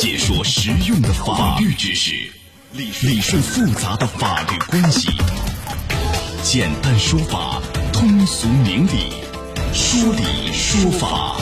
[0.00, 2.12] 解说实用的法律知识，
[2.70, 5.08] 理理顺复杂的法律关系，
[6.44, 7.60] 简单说法，
[7.92, 9.12] 通俗明理，
[9.74, 11.40] 说理说法。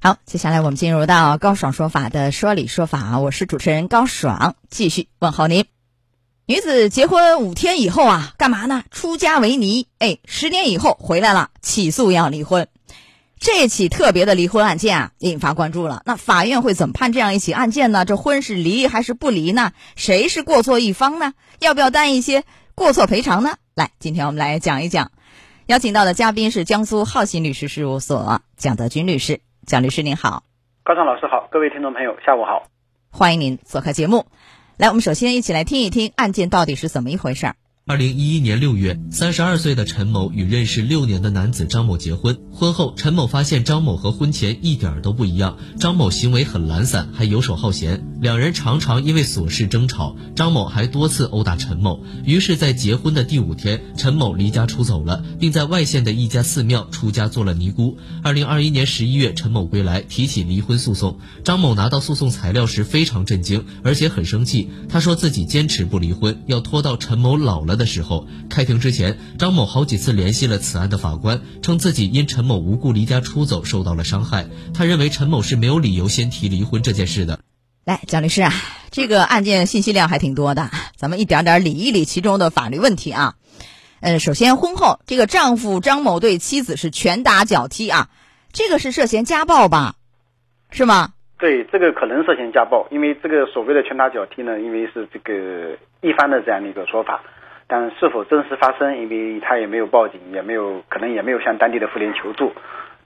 [0.00, 5.66] 好，接下来我们进入到高爽说法的说理说法，我是主持人高爽，继续问候您。
[6.46, 8.82] 女子结婚五天以后啊，干嘛呢？
[8.90, 9.86] 出家为尼。
[10.00, 12.66] 哎，十年以后回来了，起诉要离婚。
[13.40, 16.02] 这起特别的离婚案件啊，引发关注了。
[16.04, 18.04] 那法院会怎么判这样一起案件呢？
[18.04, 19.72] 这婚是离还是不离呢？
[19.96, 21.32] 谁是过错一方呢？
[21.58, 23.56] 要不要担一些过错赔偿呢？
[23.74, 25.10] 来，今天我们来讲一讲。
[25.64, 29.40] 邀请到的嘉宾是江苏浩信律师事务所蒋德军律师。
[29.66, 30.42] 蒋律师您好，
[30.84, 32.68] 高畅老师好，各位听众朋友下午好，
[33.10, 34.26] 欢迎您做客节目。
[34.76, 37.56] 来，我们首先一起来听一听案件到底是怎么一回事儿。
[37.86, 42.38] 二零一一年六月，三十二岁的陈某与认识六年的男子张某结婚。
[42.52, 45.56] 婚后，陈某发现张某和婚前一点都不一样。
[45.78, 50.14] 张某行为很懒散，还游手好闲，两人常常因为琐事争吵。
[50.36, 52.04] 张某还多次殴打陈某。
[52.24, 57.96] 于是，在结婚的第五天，陈某离家出走了，并在外县的一家寺庙出家做了尼姑。
[58.22, 61.18] 二零二一年十一月，陈某归来，提起离婚诉讼。
[61.42, 64.70] 张某拿到诉讼材料时非常震惊，而且很生气。
[64.88, 67.79] 他说自己坚持不离婚，要拖到陈某老了。
[67.80, 74.46] 的时候，开庭之前，张某好几次联系了此案的法官，称自己因陈某无故离家出走受到了伤害。
[74.72, 77.40] 他认为陈某是没有理由先提离婚这件事的。
[77.84, 78.52] 来，蒋律师啊，
[78.90, 83.34] 这个案件信息量还挺多的，咱们一点点理一理其中的法律问题啊。
[84.00, 88.08] 呃，首先，婚后这个丈夫张某对妻子是拳打脚踢啊，
[88.52, 89.96] 这个是涉嫌家暴吧？
[90.70, 91.14] 是吗？
[91.38, 97.22] 对，这个可能涉嫌家暴，因为这个所谓的拳打脚踢呢，因为是这个一方的这样的一个说法。
[97.70, 98.98] 但是否真实发生？
[98.98, 102.52] 因为他也没有报警，也没有可能也没有向当地的妇联求助。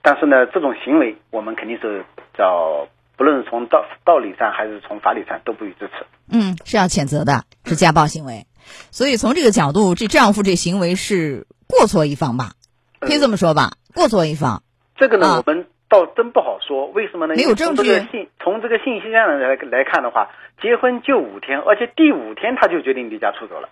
[0.01, 2.03] 但是呢，这种行为我们肯定是
[2.35, 6.05] 叫，不论是从道道理上还是从法理上都不予支持。
[6.31, 8.47] 嗯，是要谴责的，是家暴行为。
[8.89, 12.53] 所以从这个角度，这丈夫这行为是过错一方吧？
[12.99, 13.73] 可以这么说吧？
[13.93, 14.63] 过错一方。
[14.97, 16.87] 这个呢，我们倒真不好说。
[16.87, 17.35] 为什么呢？
[17.35, 17.83] 没有证据。
[18.11, 23.69] 信从这个信息上来来看的话，结婚就五天，而且第五天他就决定离家出走了。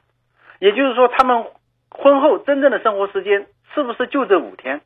[0.63, 1.43] 也就是说，他们
[1.89, 4.79] 婚后真正的生活时间是不是就这五天？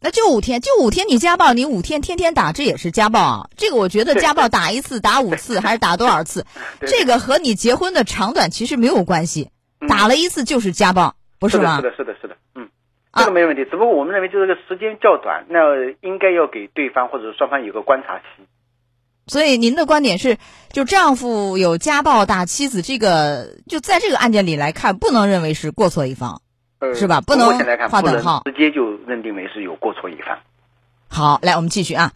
[0.00, 3.48] 那就五天，就五天，你家暴，你五天天天打，这也是家暴啊！
[3.56, 6.44] 这个我觉得家暴打一次、打五次还是打多少次，
[6.84, 9.50] 这个和你结婚的长短其实没有关系。
[9.88, 11.76] 打了一次就是家暴，不是吗？
[11.76, 12.68] 是的，是的，是的，嗯，
[13.14, 13.64] 这个没问题。
[13.66, 15.60] 只不过我们认为，就这个时间较短，那
[16.00, 18.24] 应该要给对方或者双方有个观察期。
[19.30, 20.38] 所以您的观点是，
[20.72, 26.42] 就丈夫有家暴打妻子，这个就在这个案件里来看，不能认为是过错一方，
[26.96, 27.20] 是吧？
[27.20, 27.56] 不能
[27.88, 30.36] 划等号，直接就认定为是有过错一方。
[31.06, 32.12] 好，来我们继续啊。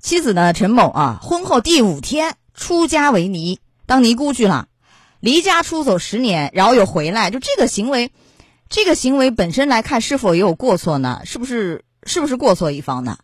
[0.00, 4.66] 妻子呢，陈某啊，婚后第五天出家为尼，当尼姑去了，
[5.20, 8.10] 离家出走十年，然后又回来，就这个行为，
[8.68, 11.20] 这个行为本身来看，是否也有过错呢？
[11.24, 13.18] 是不是是不是过错一方呢？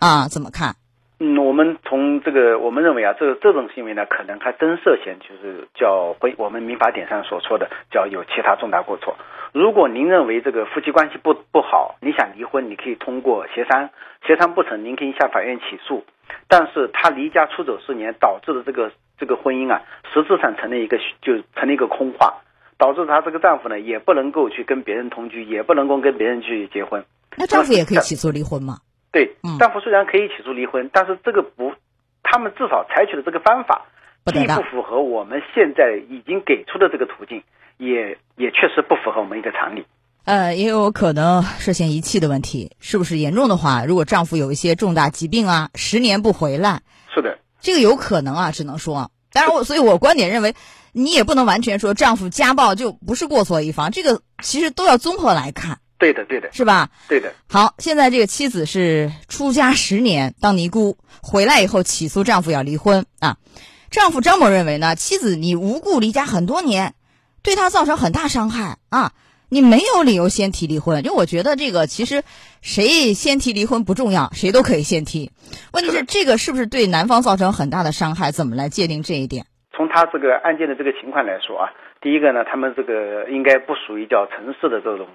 [0.00, 0.74] 啊，怎么看？
[1.22, 9.14] 嗯，我们从这个，我们认为啊，这这种行为呢，可能还真涉嫌就是叫婚，我们民法典上所说的叫有其他重大过错。
[9.52, 13.90] 如果您认为这个夫妻关系不不好，你想离婚，你可以通过协商，
[14.26, 16.04] 协商不成，您可以向法院起诉。
[16.48, 19.82] 但是他离家出走四年，导致的这个这个婚姻啊，
[20.14, 22.40] 实质上成了一个就成了一个空话，
[22.78, 27.04] 导致她这个丈夫呢，也不能够去跟别人同居，也不能够跟别人去结婚。
[27.36, 28.76] 那丈夫也可以起诉离婚吗？
[29.12, 31.72] 对，丈夫虽然可以起诉离婚，但是这个不，
[32.22, 33.86] 他们至少采取的这个方法，
[34.26, 37.42] 既不符合我们现在已经给出的这个途径，
[37.76, 39.84] 也也确实不符合我们一个常理。
[40.24, 46.82] 呃，也有可能涉嫌遗弃的问题，是不是严重的话，如果丈夫有一些重大疾病啊，十年不回来，
[47.12, 50.54] 是的，这个有可能啊，只能说，当然我，所以我观点认为，
[50.92, 55.78] 你也不能完全说丈夫家暴就不是过错一方，这个其实都要综合来看。
[56.00, 56.88] 对的，对的，是吧？
[57.08, 57.32] 对的。
[57.46, 63.36] 好，现在这个妻子是出家十年当尼姑，回来以后起诉丈夫要离婚啊。
[63.90, 66.94] 丈夫张某认为呢，妻子你无故离家很多年，
[67.42, 69.12] 对他造成很大伤害啊，
[69.50, 71.02] 你没有理由先提离婚。
[71.02, 72.22] 就我觉得这个其实
[72.62, 75.30] 谁先提离婚不重要，谁都可以先提。
[75.72, 78.32] 问题是 这个是不是对男方造成很大的伤害？
[78.32, 79.44] 怎么来界定这一点？
[79.76, 81.68] 从他这个案件的这个情况来说啊，
[82.00, 85.06] 第一个呢，他们这个应该不属于叫城市的这种。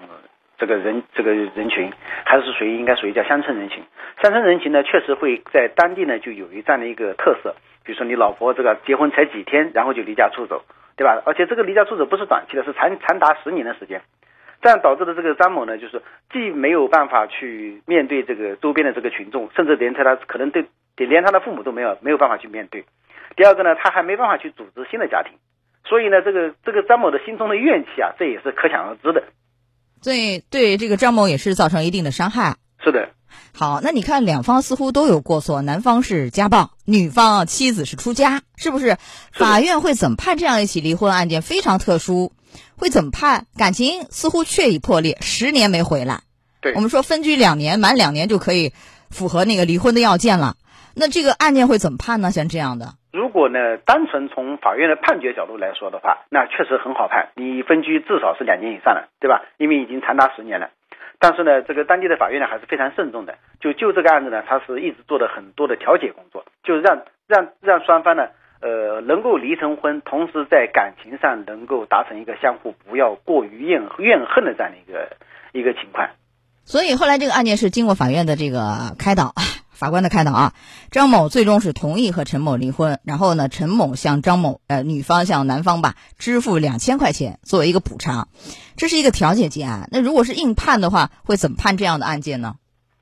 [0.58, 1.92] 这个人这个人群
[2.24, 3.82] 还是属于应该属于叫乡村人群，
[4.22, 7.54] 乡村人群呢确实会在当地呢就有一这样的一个特色，
[7.84, 10.64] 比如说你老婆这个结婚才几天，然后就离家出走，
[10.96, 11.22] 对吧？
[11.26, 14.00] 而且这个离家出走不是短期的，是长长达十年的时间，
[14.62, 16.00] 这样导致的这个张某呢，就是
[16.30, 20.64] 既没有办法去面对这个周边的这个群众，甚至连他他可能对
[20.96, 22.84] 连他的父母都没有没有办法去面对，
[23.36, 25.32] 第二个呢，他还没办法去组织新的家庭，
[25.84, 29.22] 所以呢，这个这个张某的心中的怨气啊，这也是可想而知的。
[30.06, 32.58] 所以对这个张某也是造成一定的伤害。
[32.78, 33.08] 是的。
[33.52, 38.98] 好，那你看两方似乎都有过错，男方是家暴，女方妻子是出家，是不是？
[39.32, 41.42] 法院会怎么判这样一起离婚案件？
[41.42, 42.30] 非常特殊，
[42.76, 43.48] 会怎么判？
[43.56, 46.20] 感情似乎确已破裂，十年没回来。
[46.60, 48.72] 对，我们说分居两年，满两年就可以
[49.10, 50.54] 符合那个离婚的要件了。
[50.94, 52.30] 那这个案件会怎么判呢？
[52.30, 57.30] 像这样的，如果呢，单纯从法院的判决角度来说的话，那确实很好判。
[57.34, 59.42] 你分居至少是两年以上了，对吧？
[59.56, 60.68] 因为已经长达十年了。
[61.18, 63.38] 但是呢，这个当地的法院呢还是非常慎重的。
[63.58, 68.28] 就就这个案子呢，他是一直做的很多的调解工作，就是让让让双方呢，
[68.60, 75.08] 呃，能够离成婚，同时在感情上能够达成一个相互不要过于怨怨恨的这样的一个
[75.52, 76.06] 一个情况。
[76.64, 79.32] 所以后来这个案件是经过法院的这个开导。
[79.78, 80.52] 法官的开导啊，
[80.90, 88.28] 张某最终是同意和陈某离婚，然后呢，陈某向张某呃女方向男方吧支付两千块钱作为一个补偿，
[88.78, 89.86] 这是一个调解结案。
[89.92, 92.54] 那如果是硬判的话，会怎么判这样的案件呢？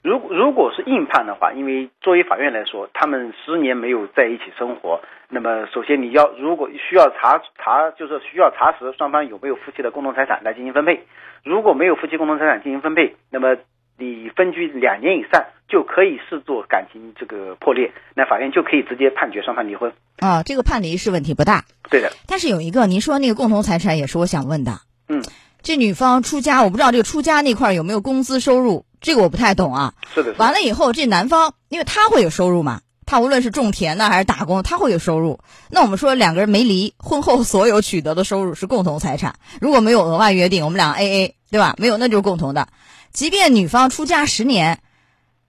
[0.03, 11.07] 如如果是硬判的话，因为作为法院来说，他们十年没有在一起生活，那么首先你要如果需要查查，就是需要查实双方有没有夫妻的共同财产来进行分配，
[11.45, 13.57] 如果没有夫妻共同财产进行分配，那么。
[13.97, 20.43] 你分居两年以上就可以视作感情这个破裂，那法院就可以直接判决双方离婚啊。
[20.43, 22.13] 这个判离是问题不大，对的。
[22.27, 24.81] 但是有一个，您说那个共同财产也是我想问的。
[25.09, 25.23] 嗯，
[25.63, 29.95] 这女方出家，我不知道这个出家那块有没有工资收入，这个我不太懂啊。
[30.13, 30.35] 是的。
[30.39, 35.39] 完了以后，这男方因为他会有收入嘛，他无论是种田呢还是打工，他会有收入。
[35.71, 41.75] 那我们说两个人没离，婚后所有取得的收入是共同财产，如果没有额外约定，我们俩 A A，对吧？
[41.79, 42.67] 没有，那就是共同的。
[43.15, 44.81] 即便女方出嫁十年，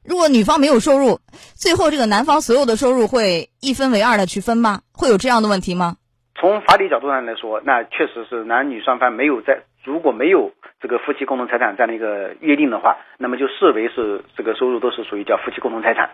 [0.07, 1.19] 如果女方没有收入，
[1.55, 4.81] 最后这个男方所有的收入会一分为二的去分吗？
[4.93, 5.97] 会有这样的问题吗？
[6.39, 16.11] 从法理角度上来说，那确实是男女双方没有在如果没有这个夫妻共同财产这样的一个约定的话，那么就视为是这个收入都是属于叫夫妻共同财产。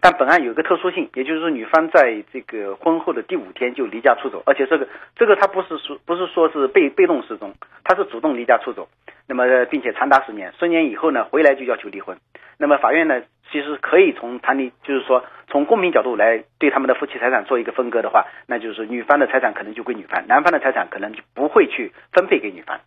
[0.00, 4.86] 但本案有一个特殊性，也就是说女方在这个婚后的第五天就离家出走，而且这个
[5.16, 7.54] 这个她不是说不是说是被被动失踪，
[7.84, 8.88] 她是主动离家出走。
[9.26, 12.18] 那么，并且长达十年，十年以后呢，回来就要求离婚。
[12.58, 22.78] 那么法院呢，其实可以从谈离，就是说从公平角度来对他们的夫妻财产做一个分割的话，那就是女方的财产可能就归女方，男方的财产可能就不会去分配给女方。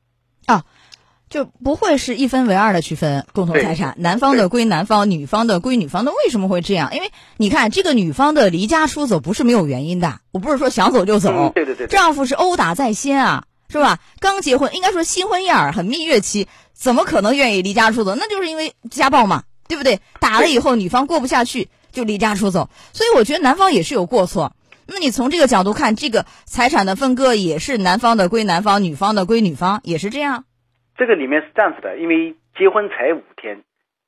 [0.45, 0.61] 啊，
[1.29, 6.05] 就不会是一分为二的区分共同财产，男方的归男方，女方的归女方。
[6.05, 6.93] 那为什么会这样？
[6.93, 13.43] 因为你看，这个女方的离家出走不是没有原因的，我不是说想走就走，对对对，丈夫是殴打在先啊。
[13.69, 13.99] 是吧？
[14.21, 18.15] 刚结婚，应该说新婚燕尔，很蜜月期，怎么可能愿意离家出走？
[18.15, 19.99] 那就是因为家暴嘛，对不对？
[20.21, 22.69] 打了以后，女方过不下去，就离家出走。
[22.93, 24.53] 所以我觉得男方也是有过错。
[24.85, 30.45] 那你从这个角度看，这个财产的分割也是男方的归男方，女方的归女方，也是这样。
[30.97, 33.63] 这个里面是这样子的，因为结婚才五天，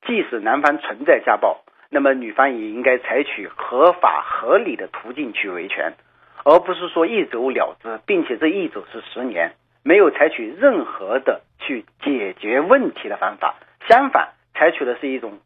[0.06, 5.94] 即使男方存在家暴，那么女方也应该采取合法合理的途径去维权。
[6.42, 9.52] 而不是说一走了之，并且这一走是十年，
[9.82, 13.56] 没有采取任何的去解决问题的方法，
[13.88, 15.38] 相反，采取的是一种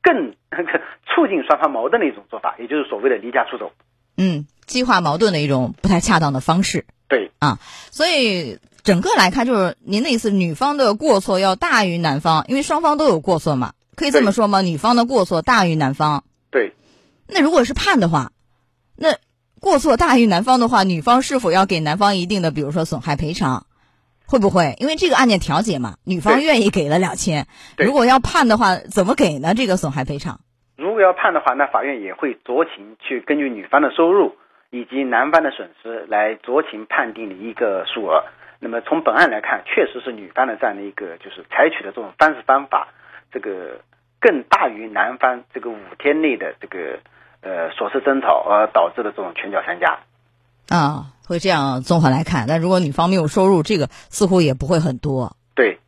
[0.00, 0.34] 更
[1.04, 3.72] 促进双方矛盾的一种做法，也就是所谓的离家出走。
[4.16, 6.84] 嗯，激化矛盾的一种不太恰当的方式。
[7.08, 7.58] 对啊，
[7.90, 14.60] 所以整个来看，就是您的意思，女方的过错要大于男方，因为双方都有过错嘛，可以这么说吗？
[14.62, 16.24] 女方的过错大于男方。
[16.50, 16.74] 对。
[17.26, 18.32] 那如果是判的话，
[18.96, 19.16] 那。
[19.62, 23.66] 过错大于男方的话，女方是否要给男方一定的，比如说损害赔偿，
[24.24, 24.74] 会不会？
[24.78, 27.46] 因为这个案件调解嘛，女方愿意给了两千，
[27.76, 29.52] 如果要判的话，怎么给呢？
[29.52, 30.40] 这个损害赔偿？
[30.78, 34.34] 如果要判的话，那法院也会酌情去根据女方的收入
[34.70, 38.24] 以及男方的损失来酌情判定的一个数额。
[38.60, 42.88] 那么从本案来看，确实是女方的这样的一个就是采取的这种方式方法，
[43.32, 43.80] 这个
[44.20, 47.00] 更大于男方这个五天内的这个。
[47.42, 50.00] 呃，琐事争吵而导致的这种拳脚相加，
[50.68, 52.44] 啊，会这样综合来看。
[52.46, 55.34] 但如果女方没有收入，这个似乎也不会很多。
[55.54, 55.78] 对，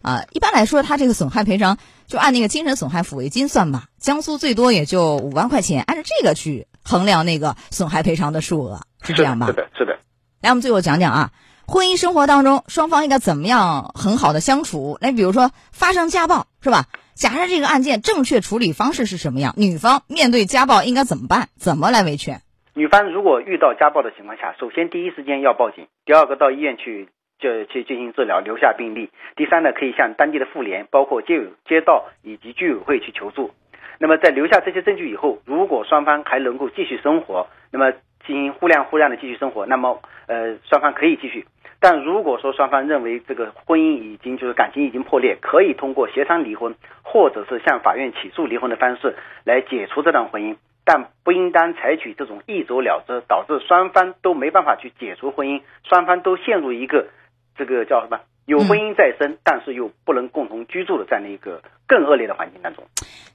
[0.00, 9.48] 啊，一般来说，他这个损害赔偿就按那个精神损害抚慰金算吧，江苏最多也就五万块钱，按照这个去衡量那个损害赔偿的数额，是这样吧？
[9.48, 9.98] 是的，是的。
[10.40, 11.30] 来，我们最后讲讲啊，
[11.66, 14.98] 婚姻生活当中双方应该怎么样很好的相处？
[15.00, 16.84] 那，比如说发生家暴，是吧？
[17.14, 19.54] 假设这个案件正确处理方式是什么样？
[19.56, 21.48] 女方面对家暴应该怎么办？
[21.56, 22.40] 怎么来维权？
[22.74, 29.10] 女方如果遇到家暴的情况下，首先第一时间要报警，第二个到医院去就去进行治疗，留下病历。
[29.36, 31.38] 第三呢，可以向当地的妇联、包括街
[31.68, 33.50] 街道以及居委会去求助。
[33.98, 37.92] 那么在留下这些证据以后，如果双方还能够继续生活，那么
[38.26, 41.46] 进行互谅互让的继续生活，那么呃双方可以继续。
[41.82, 57.08] 但如果说双方认为这个婚姻已经就是感情已经破裂，可以通过协商离婚，或者是向法院起诉离婚的方式来解除这段婚姻，但不应当采取这种一走了之，导致双方都没办法去解除婚姻，双方都陷入一个
[57.56, 62.84] 这个叫什么有婚姻在身，但是又不能共同居住的这样的一个更恶劣的环境当中。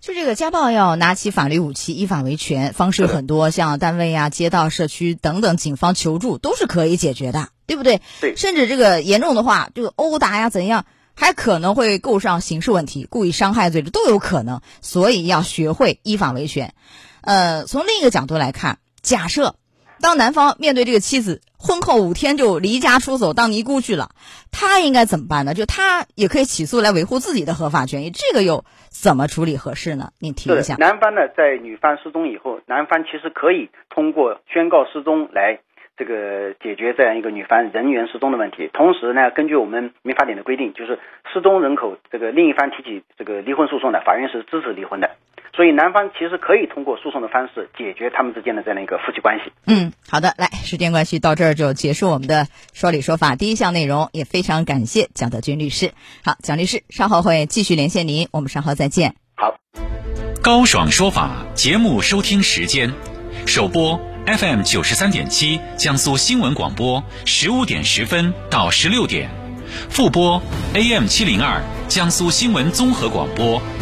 [0.02, 7.50] 就这个家暴要拿起法律武器，依法维权，方式有很多，像单位啊、街道、社区等等，警方求助都是可以解决的。
[7.68, 8.02] 对不对？
[8.22, 10.86] 对，甚至这个严重的话，这个殴打呀，怎样，
[11.16, 14.62] 还可能会构上刑事问题，故意伤害罪这都有可能。
[14.82, 16.74] 所以要学会依法维权。
[17.20, 19.56] 呃，从另一个角度来看，假设
[20.02, 24.10] 当男方面对这个妻子婚后五天就离家出走当尼姑去了，
[24.52, 25.54] 他应该怎么办呢？
[25.54, 30.10] 就他也可以起诉来维护自己的合法权益，这个又怎么处理合适呢？
[30.20, 30.76] 您提一下。
[30.76, 35.60] 男方呢，在女方失踪以后，男方其实可以通过宣告失踪来。
[36.00, 41.00] 这个解决这样一个女方人员失踪的问题，同时呢，根据我们民法典的规定，就是
[41.34, 45.10] 失踪人口这个另一方提起这个离婚诉讼的，法院是支持离婚的，
[45.58, 49.52] 所以男方其实可以通过诉讼的方式解决他们之间的这样的一个夫妻关系。
[49.66, 55.94] 嗯，好的，来，时间关系到这儿就结束我们的说理说法第一项内容，也非常感谢蒋德军律师。
[56.24, 59.16] 好，蒋律师稍后会继续连线您，我们稍后再见。
[59.36, 59.56] 好，
[60.44, 62.94] 高爽说法节目收听时间，
[63.48, 64.00] 首播。
[64.28, 69.30] FM 九十三点七，江苏新闻广播，十五点十分到十六点；
[69.90, 70.42] 复播
[70.74, 73.62] AM 七零二，江苏新闻综合广播，